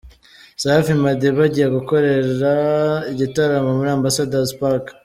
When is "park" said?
4.61-4.85